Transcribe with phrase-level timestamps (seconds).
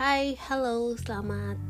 [0.00, 1.60] Hai, halo, selamat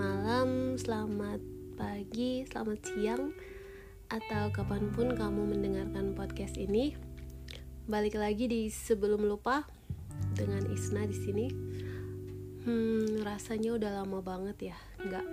[0.00, 1.44] malam, selamat
[1.76, 3.36] pagi, selamat siang,
[4.08, 6.96] atau kapan pun kamu mendengarkan podcast ini.
[7.84, 9.68] Balik lagi di sebelum lupa
[10.32, 11.46] dengan Isna di sini.
[12.64, 15.26] Hmm, rasanya udah lama banget ya, nggak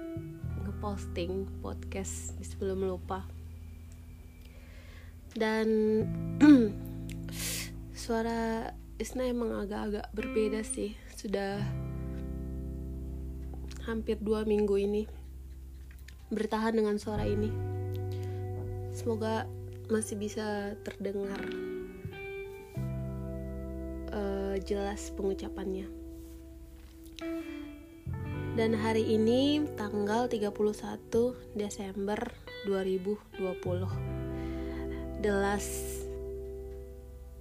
[0.67, 3.23] ngeposting podcast di sebelum lupa.
[5.31, 5.67] Dan
[8.03, 8.67] suara
[8.99, 11.63] Isna emang agak-agak berbeda sih, sudah
[13.83, 15.03] hampir dua minggu ini
[16.31, 17.51] bertahan dengan suara ini.
[18.95, 19.43] Semoga
[19.91, 21.43] masih bisa terdengar
[24.15, 26.03] uh, jelas pengucapannya.
[28.53, 30.53] Dan hari ini tanggal 31
[31.57, 32.21] Desember
[32.69, 35.25] 2020.
[35.25, 36.05] The last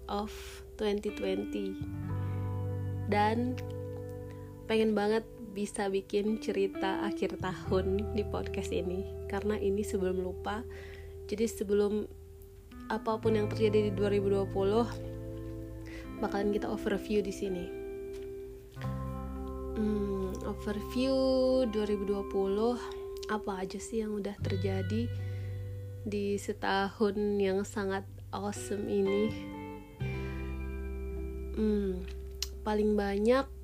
[0.08, 0.32] of
[0.80, 3.12] 2020.
[3.12, 3.60] Dan
[4.64, 9.04] pengen banget bisa bikin cerita akhir tahun di podcast ini.
[9.28, 10.64] Karena ini sebelum lupa.
[11.28, 12.08] Jadi sebelum
[12.88, 15.12] apa pun yang terjadi di 2020
[16.20, 17.64] bakalan kita overview di sini.
[19.76, 21.14] Hmm, overview
[21.72, 25.08] 2020 apa aja sih yang udah terjadi
[26.02, 29.32] di setahun yang sangat awesome ini?
[31.52, 32.04] Hmm,
[32.62, 33.61] paling banyak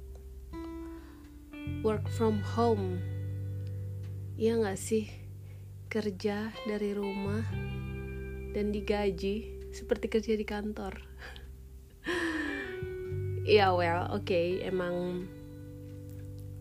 [1.87, 2.99] work from home.
[4.35, 5.07] Ya nggak sih?
[5.87, 7.47] Kerja dari rumah
[8.51, 10.95] dan digaji seperti kerja di kantor.
[13.49, 15.25] Ya well oke okay, emang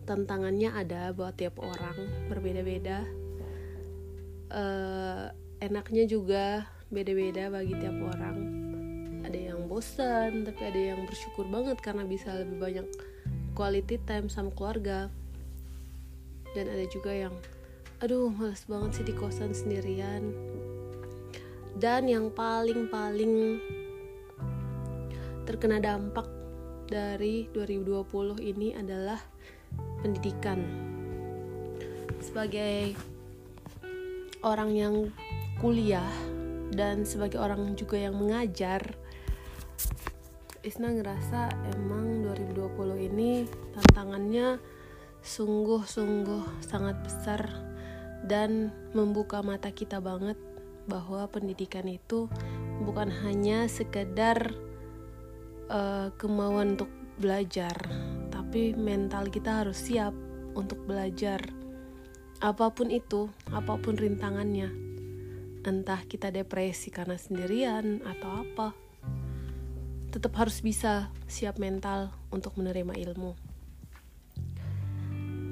[0.08, 3.04] tantangannya ada buat tiap orang berbeda-beda.
[4.48, 5.28] Uh,
[5.60, 8.40] enaknya juga beda-beda bagi tiap orang.
[9.20, 12.88] Ada yang bosan tapi ada yang bersyukur banget karena bisa lebih banyak
[13.58, 15.10] quality time sama keluarga.
[16.54, 17.34] Dan ada juga yang
[17.98, 20.30] aduh males banget sih di kosan sendirian.
[21.74, 23.58] Dan yang paling-paling
[25.42, 26.30] terkena dampak
[26.86, 29.18] dari 2020 ini adalah
[30.06, 30.62] pendidikan.
[32.22, 32.94] Sebagai
[34.46, 34.94] orang yang
[35.58, 36.06] kuliah
[36.70, 38.94] dan sebagai orang juga yang mengajar
[40.66, 43.46] Isna ngerasa emang 2020 ini
[43.78, 44.58] tantangannya
[45.22, 47.46] sungguh-sungguh sangat besar
[48.26, 50.34] dan membuka mata kita banget
[50.90, 52.26] bahwa pendidikan itu
[52.82, 54.50] bukan hanya sekedar
[55.70, 56.90] uh, kemauan untuk
[57.22, 57.78] belajar,
[58.34, 60.10] tapi mental kita harus siap
[60.58, 61.38] untuk belajar.
[62.42, 64.74] Apa pun itu, apa pun rintangannya.
[65.62, 68.87] Entah kita depresi karena sendirian atau apa
[70.08, 73.36] tetap harus bisa siap mental untuk menerima ilmu.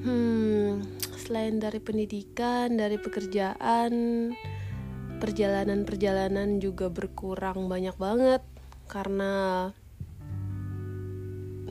[0.06, 0.86] Hmm,
[1.18, 3.92] selain dari pendidikan, dari pekerjaan,
[5.18, 8.42] perjalanan-perjalanan juga berkurang banyak banget
[8.86, 9.74] karena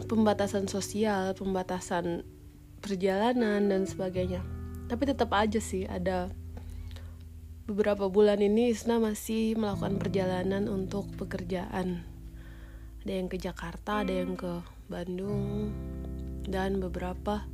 [0.05, 2.27] pembatasan sosial, pembatasan
[2.83, 4.43] perjalanan dan sebagainya.
[4.85, 6.29] Tapi tetap aja sih ada
[7.65, 12.05] beberapa bulan ini Isna masih melakukan perjalanan untuk pekerjaan
[13.05, 15.69] ada yang ke Jakarta ada yang ke Bandung
[16.41, 17.45] dan beberapa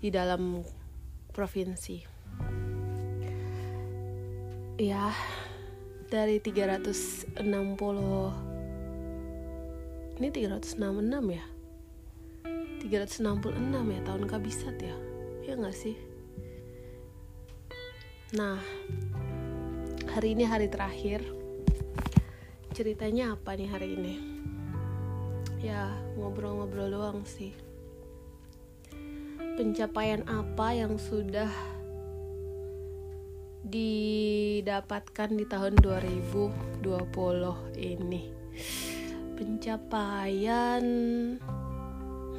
[0.00, 0.64] di dalam
[1.28, 2.00] provinsi.
[4.80, 5.12] Ya
[6.08, 7.36] dari 360
[10.16, 11.44] ini 366 ya?
[12.80, 13.60] 366
[13.92, 14.96] ya tahun kabisat ya?
[15.44, 16.00] Ya nggak sih?
[18.32, 18.56] Nah
[20.16, 21.20] hari ini hari terakhir.
[22.72, 24.35] Ceritanya apa nih hari ini
[25.66, 27.50] ya ngobrol-ngobrol doang sih.
[29.58, 31.50] Pencapaian apa yang sudah
[33.66, 36.86] didapatkan di tahun 2020
[37.82, 38.30] ini?
[39.34, 40.84] Pencapaian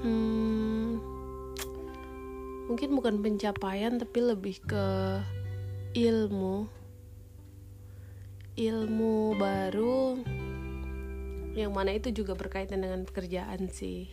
[0.02, 0.90] hmm,
[2.72, 4.88] mungkin bukan pencapaian tapi lebih ke
[6.00, 6.72] ilmu.
[8.58, 10.37] Ilmu baru
[11.58, 14.06] yang mana itu juga berkaitan dengan pekerjaan sih.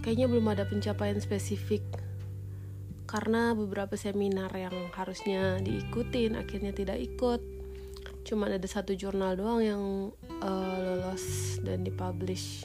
[0.00, 1.84] Kayaknya belum ada pencapaian spesifik.
[3.04, 7.44] Karena beberapa seminar yang harusnya diikutin akhirnya tidak ikut.
[8.24, 9.82] Cuma ada satu jurnal doang yang
[10.40, 12.64] uh, lolos dan dipublish.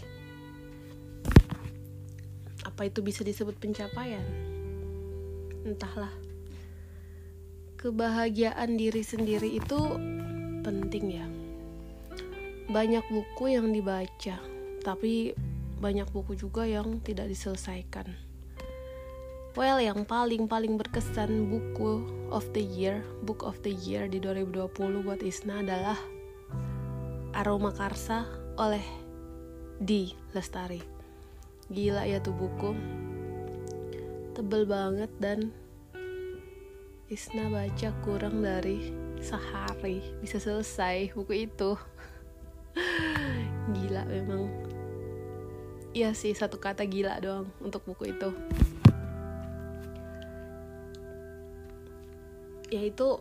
[2.63, 4.23] Apa itu bisa disebut pencapaian?
[5.67, 6.15] Entahlah.
[7.75, 9.79] Kebahagiaan diri sendiri itu
[10.63, 11.38] penting ya
[12.69, 14.37] banyak buku yang dibaca
[14.85, 15.33] tapi
[15.79, 18.11] banyak buku juga yang tidak diselesaikan.
[19.57, 24.69] Well, yang paling-paling berkesan buku of the year, book of the year di 2020
[25.03, 25.97] buat Isna adalah
[27.33, 28.29] Aroma Karsa
[28.61, 28.83] oleh
[29.81, 30.79] Di Lestari.
[31.73, 32.71] Gila ya tuh buku.
[34.37, 35.49] Tebel banget dan
[37.09, 41.73] Isna baca kurang dari sehari bisa selesai buku itu.
[43.75, 44.47] Gila memang.
[45.93, 48.29] Iya sih satu kata gila doang untuk buku itu.
[52.69, 53.17] Yaitu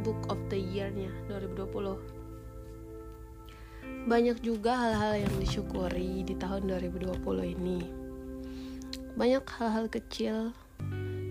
[0.00, 4.08] Book of the Year-nya 2020.
[4.08, 7.20] Banyak juga hal-hal yang disyukuri di tahun 2020
[7.58, 7.84] ini.
[9.12, 10.56] Banyak hal-hal kecil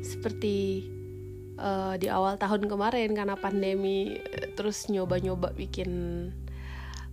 [0.06, 0.86] seperti
[1.60, 4.16] uh, di awal tahun kemarin karena pandemi
[4.56, 5.92] terus nyoba-nyoba bikin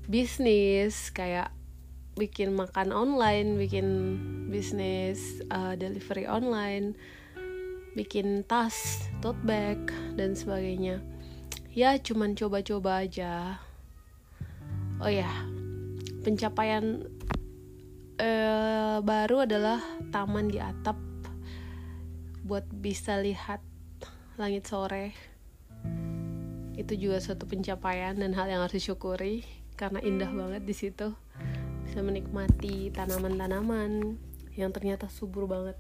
[0.07, 1.51] bisnis kayak
[2.15, 3.87] bikin makan online, bikin
[4.49, 6.95] bisnis uh, delivery online,
[7.99, 11.03] bikin tas, tote bag dan sebagainya.
[11.75, 13.61] Ya cuman coba-coba aja.
[15.03, 15.29] Oh ya,
[16.25, 17.05] pencapaian
[18.17, 19.83] uh, baru adalah
[20.15, 20.97] taman di atap
[22.47, 23.61] buat bisa lihat
[24.39, 25.13] langit sore.
[26.79, 31.13] Itu juga suatu pencapaian dan hal yang harus disyukuri karena indah banget di situ.
[31.85, 34.17] Bisa menikmati tanaman-tanaman
[34.57, 35.77] yang ternyata subur banget.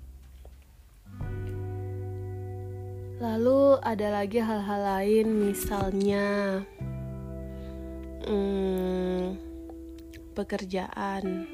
[3.16, 6.60] Lalu ada lagi hal-hal lain misalnya
[8.28, 9.40] hmm,
[10.36, 11.48] pekerjaan,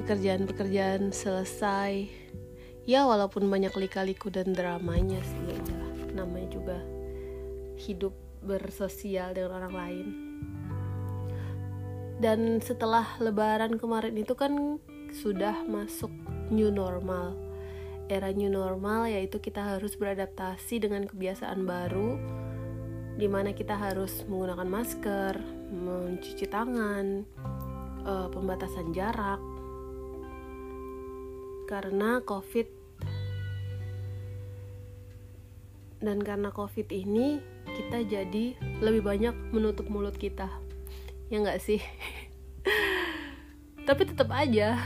[0.00, 2.08] pekerjaan-pekerjaan selesai.
[2.88, 5.60] Ya walaupun banyak lika-liku dan dramanya sih ya.
[6.16, 6.80] Namanya juga
[7.76, 10.31] hidup bersosial dengan orang lain
[12.22, 14.78] dan setelah lebaran kemarin itu kan
[15.10, 16.14] sudah masuk
[16.54, 17.34] new normal.
[18.06, 22.14] Era new normal yaitu kita harus beradaptasi dengan kebiasaan baru
[23.18, 25.34] di mana kita harus menggunakan masker,
[25.74, 27.26] mencuci tangan,
[28.06, 29.42] uh, pembatasan jarak.
[31.66, 32.68] Karena COVID
[36.02, 40.46] dan karena COVID ini kita jadi lebih banyak menutup mulut kita.
[41.32, 41.80] Ya nggak sih
[43.82, 44.78] tapi tetap aja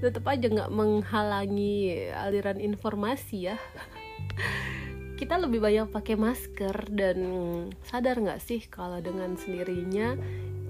[0.00, 3.56] tetap aja nggak menghalangi aliran informasi ya.
[5.20, 7.18] Kita lebih banyak pakai masker dan
[7.84, 10.16] sadar nggak sih kalau dengan sendirinya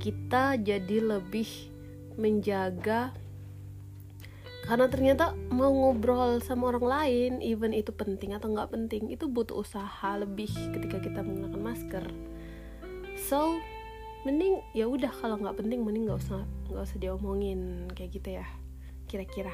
[0.03, 1.47] kita jadi lebih
[2.19, 3.15] menjaga?
[4.67, 9.63] Karena ternyata mau ngobrol sama orang lain even itu penting atau nggak penting itu butuh
[9.63, 12.05] usaha lebih ketika kita menggunakan masker.
[13.15, 13.63] So
[14.21, 18.47] mending ya udah kalau nggak penting mending nggak usah nggak usah diomongin kayak gitu ya
[19.09, 19.53] kira-kira.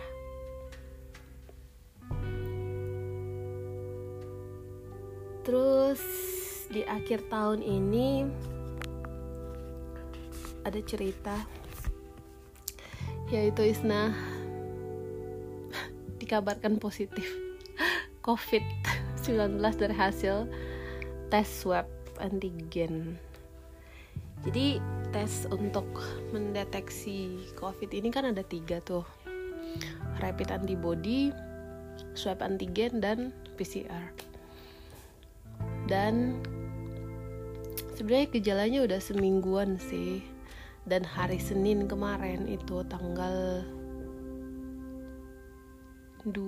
[5.46, 6.02] Terus
[6.66, 8.26] di akhir tahun ini
[10.66, 11.46] ada cerita
[13.30, 14.10] yaitu Isna
[16.20, 17.26] dikabarkan positif.
[18.26, 20.50] COVID-19 dari hasil
[21.30, 21.86] tes swab
[22.18, 23.14] antigen
[24.44, 24.82] jadi
[25.14, 25.86] tes untuk
[26.34, 29.06] mendeteksi COVID ini kan ada tiga tuh,
[30.20, 31.32] rapid antibody,
[32.12, 34.12] swab antigen dan PCR.
[35.88, 36.42] Dan
[37.96, 40.20] sebenarnya gejalanya udah semingguan sih.
[40.86, 43.66] Dan hari Senin kemarin itu tanggal
[46.22, 46.46] 28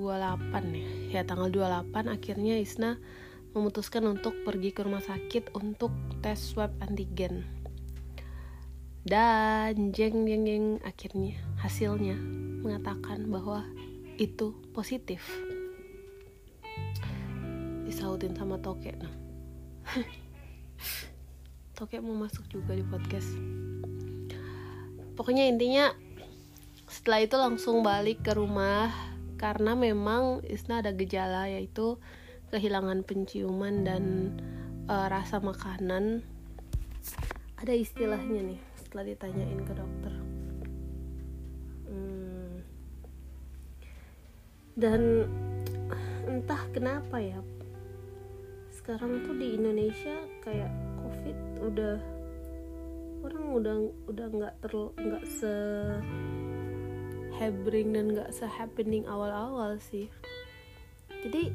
[0.70, 0.90] ya.
[1.18, 3.02] Ya tanggal 28 akhirnya Isna
[3.58, 5.90] memutuskan untuk pergi ke rumah sakit untuk
[6.22, 7.57] tes swab antigen
[9.06, 12.18] dan jeng jeng jeng akhirnya hasilnya
[12.62, 13.62] mengatakan bahwa
[14.18, 15.22] itu positif.
[17.86, 18.90] Disautin sama toke.
[18.98, 19.14] Nah.
[21.78, 23.30] Toke mau masuk juga di podcast.
[25.14, 25.94] Pokoknya intinya
[26.90, 28.90] setelah itu langsung balik ke rumah
[29.38, 32.02] karena memang Isna ada gejala yaitu
[32.50, 34.34] kehilangan penciuman dan
[34.90, 36.26] uh, rasa makanan.
[37.62, 40.14] Ada istilahnya nih setelah ditanyain ke dokter.
[41.84, 42.64] Hmm.
[44.80, 45.28] dan
[46.24, 47.40] entah kenapa ya
[48.72, 50.72] sekarang tuh di Indonesia kayak
[51.04, 52.00] covid udah
[53.20, 53.74] orang udah
[54.08, 55.54] udah nggak terlalu nggak se
[57.36, 60.08] hebring dan nggak se happening awal-awal sih.
[61.20, 61.52] Jadi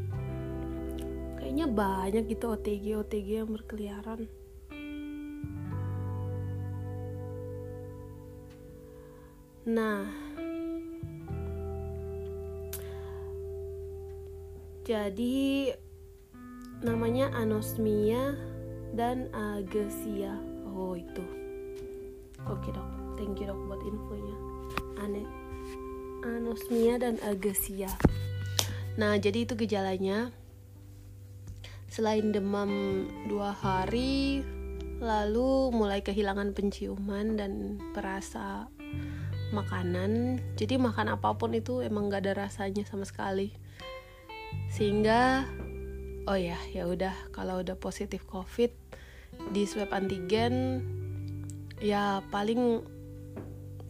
[1.42, 4.30] kayaknya banyak gitu OTG OTG yang berkeliaran
[9.64, 10.04] Nah,
[14.84, 15.72] jadi
[16.84, 18.36] namanya anosmia
[18.92, 20.36] dan agesia.
[20.68, 21.24] Oh itu.
[22.44, 24.38] Oke dok, thank you dok buat infonya.
[25.00, 25.28] Aneh,
[26.28, 27.88] anosmia dan agesia.
[29.00, 30.36] Nah jadi itu gejalanya.
[31.88, 34.44] Selain demam dua hari,
[35.00, 38.68] lalu mulai kehilangan penciuman dan perasa
[39.54, 40.42] makanan.
[40.58, 43.54] Jadi makan apa pun itu emang gak ada rasanya sama sekali.
[44.74, 45.46] Sehingga
[46.26, 48.72] oh ya ya udah kalau udah positif covid
[49.52, 50.80] di swab antigen
[51.84, 52.80] ya paling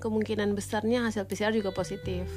[0.03, 2.27] kemungkinan besarnya hasil PCR juga positif.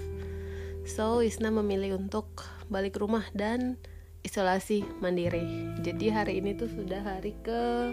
[0.87, 3.75] So Isna memilih untuk balik rumah dan
[4.23, 5.75] isolasi mandiri.
[5.83, 7.91] Jadi hari ini tuh sudah hari ke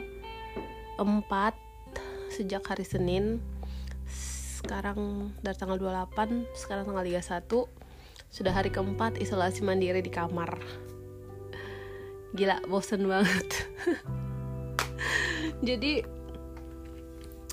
[1.02, 1.58] empat
[2.30, 3.42] sejak hari Senin
[4.64, 7.68] sekarang dari tanggal 28 sekarang tanggal 31
[8.32, 10.58] sudah hari keempat isolasi mandiri di kamar.
[12.34, 13.46] Gila bosen banget.
[15.68, 16.02] Jadi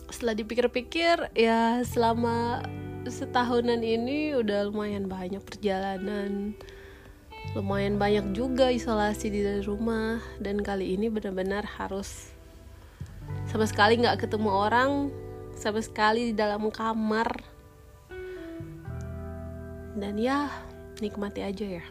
[0.09, 2.65] setelah dipikir-pikir ya selama
[3.05, 6.57] setahunan ini udah lumayan banyak perjalanan.
[7.53, 10.23] Lumayan banyak juga isolasi di rumah.
[10.41, 12.33] Dan kali ini benar-benar harus
[13.51, 15.13] sama sekali nggak ketemu orang
[15.61, 17.29] sama sekali di dalam kamar.
[19.93, 20.49] Dan ya
[21.05, 21.85] nikmati aja ya.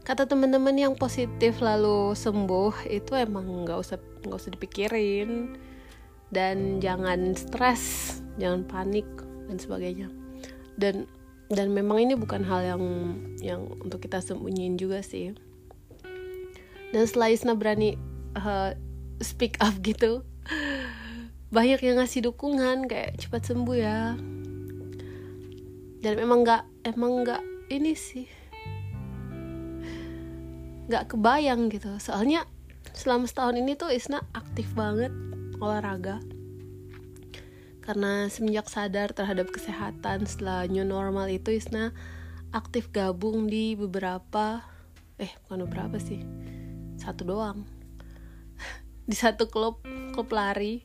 [0.00, 5.60] Kata teman-teman yang positif lalu sembuh itu emang nggak usah nggak usah dipikirin.
[6.32, 9.06] Dan jangan stres jangan panik
[9.46, 10.08] dan sebagainya.
[10.80, 11.04] Dan
[11.52, 12.82] dan memang ini bukan hal yang
[13.44, 15.36] yang untuk kita sembunyiin juga sih.
[16.90, 18.00] Dan setelah Isna berani
[18.38, 18.72] uh,
[19.20, 20.22] speak up gitu
[21.46, 24.18] banyak yang ngasih dukungan kayak cepat sembuh ya.
[26.02, 28.26] Dan emang nggak emang nggak ini sih.
[30.90, 31.98] Nggak kebayang gitu.
[32.02, 32.46] Soalnya
[32.94, 35.14] selama setahun ini tuh Isna aktif banget
[35.62, 36.18] olahraga.
[37.82, 41.94] Karena semenjak sadar terhadap kesehatan setelah new normal itu Isna
[42.50, 44.66] aktif gabung di beberapa
[45.22, 46.18] eh bukan beberapa sih.
[46.98, 47.75] Satu doang
[49.06, 49.80] di satu klub
[50.12, 50.82] klub lari.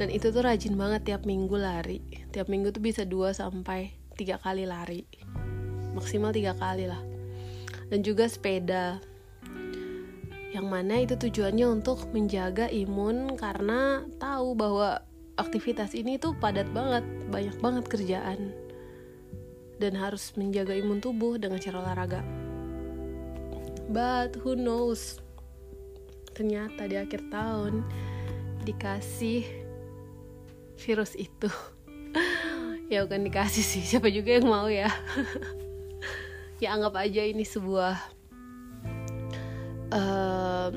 [0.00, 2.00] Dan itu tuh rajin banget tiap minggu lari.
[2.32, 5.04] Tiap minggu tuh bisa 2 sampai tiga kali lari.
[5.92, 7.00] Maksimal tiga kali lah.
[7.92, 9.00] Dan juga sepeda.
[10.50, 15.06] Yang mana itu tujuannya untuk menjaga imun karena tahu bahwa
[15.38, 18.50] aktivitas ini tuh padat banget banyak banget kerjaan.
[19.80, 22.20] Dan harus menjaga imun tubuh dengan cara olahraga.
[23.90, 25.18] But who knows
[26.40, 27.84] ternyata di akhir tahun
[28.64, 29.44] dikasih
[30.80, 31.52] virus itu.
[32.90, 34.90] Ya bukan dikasih sih siapa juga yang mau ya.
[36.58, 37.94] Ya anggap aja ini sebuah
[39.94, 40.70] uh,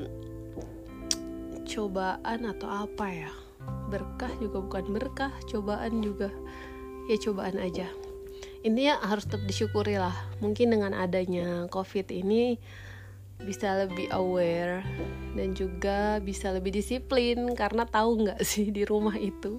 [1.66, 3.32] cobaan atau apa ya.
[3.90, 6.30] Berkah juga bukan berkah cobaan juga.
[7.10, 7.90] Ya cobaan aja.
[8.62, 12.62] Intinya harus tetap disyukuri lah mungkin dengan adanya covid ini
[13.42, 14.86] bisa lebih aware
[15.34, 19.58] dan juga bisa lebih disiplin karena tahu nggak sih di rumah itu.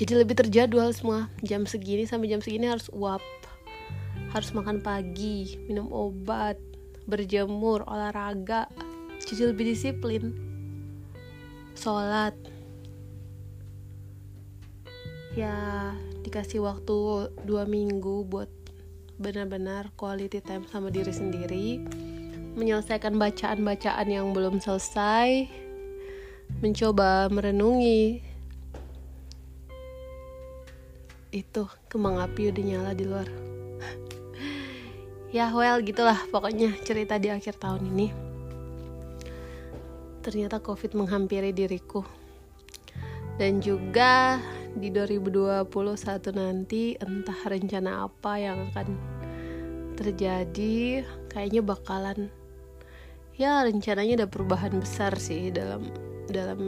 [0.00, 1.28] Jadi lebih terjadwal semua.
[1.44, 3.20] Jam segini sampai jam segini harus uap
[4.30, 6.56] harus makan pagi minum obat
[7.04, 8.70] berjemur olahraga.
[9.20, 10.32] Jadi lebih disiplin.
[11.76, 12.32] Sholat.
[15.36, 15.92] Ya
[16.24, 18.50] dikasih waktu dua minggu buat
[19.20, 21.66] benar-benar quality time sama diri sendiri
[22.56, 25.46] menyelesaikan bacaan-bacaan yang belum selesai
[26.58, 28.24] mencoba merenungi.
[31.30, 33.28] Itu kembang api udah nyala di luar.
[35.30, 38.10] Ya well gitulah pokoknya cerita di akhir tahun ini.
[40.26, 42.02] Ternyata covid menghampiri diriku.
[43.38, 44.42] Dan juga
[44.74, 45.70] di 2021
[46.34, 49.09] nanti entah rencana apa yang akan
[50.00, 52.32] terjadi kayaknya bakalan
[53.36, 55.92] ya rencananya ada perubahan besar sih dalam
[56.32, 56.60] dalam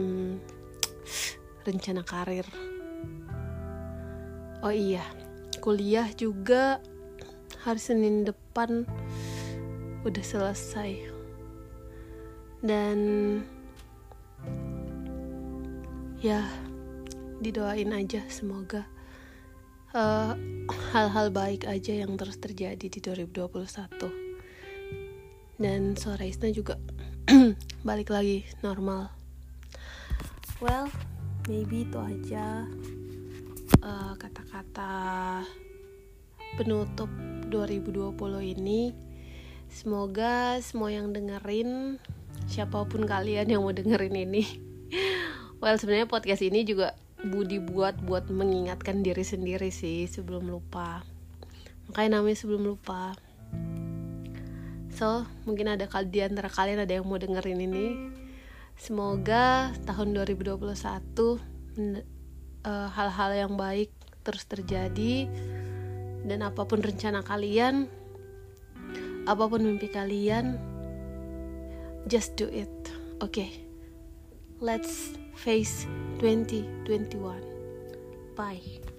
[1.65, 2.45] rencana karir.
[4.61, 5.03] Oh iya
[5.59, 6.77] kuliah juga
[7.65, 8.85] hari Senin depan
[10.05, 11.09] udah selesai.
[12.63, 12.99] Dan
[16.23, 16.47] ya
[17.43, 18.87] didoain aja semoga
[19.93, 23.53] hal eh, hal-hal baik aja yang terus terjadi di 2021
[25.61, 26.81] dan suara Isna juga
[27.87, 29.13] balik lagi normal.
[30.57, 30.89] Well
[31.45, 32.65] maybe itu aja.
[33.85, 35.45] Uh, kata-kata
[36.57, 37.11] penutup
[37.53, 38.17] 2020
[38.57, 38.97] ini
[39.69, 42.01] semoga semua yang dengerin
[42.49, 44.41] siapa pun kalian yang mau dengerin ini.
[45.61, 46.91] Well sebenarnya podcast ini juga
[47.23, 51.07] budi buat buat mengingatkan diri sendiri sih sebelum lupa.
[51.87, 53.15] Makanya namanya sebelum lupa.
[54.91, 57.87] So mungkin ada di antara kalian ada yang mau dengerin ini.
[58.75, 62.03] Semoga tahun 2021 eh,
[62.67, 63.91] hal-hal uh, yang baik
[64.27, 65.27] terus terjadi.
[66.23, 67.87] Dan apa pun rencana kalian
[69.23, 70.59] apa pun mimpi kalian
[72.11, 72.71] just do it.
[73.23, 73.51] Oke okay.
[74.59, 75.85] let's face
[76.19, 77.41] 2021
[78.35, 78.92] bye